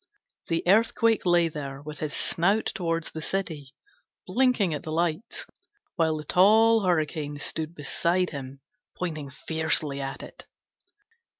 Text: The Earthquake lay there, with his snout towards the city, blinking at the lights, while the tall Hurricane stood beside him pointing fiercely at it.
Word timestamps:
The 0.47 0.67
Earthquake 0.67 1.27
lay 1.27 1.47
there, 1.47 1.79
with 1.79 1.99
his 1.99 2.15
snout 2.15 2.71
towards 2.73 3.11
the 3.11 3.21
city, 3.21 3.75
blinking 4.25 4.73
at 4.73 4.81
the 4.81 4.91
lights, 4.91 5.45
while 5.95 6.17
the 6.17 6.23
tall 6.23 6.79
Hurricane 6.81 7.37
stood 7.37 7.75
beside 7.75 8.31
him 8.31 8.61
pointing 8.97 9.29
fiercely 9.29 10.01
at 10.01 10.23
it. 10.23 10.47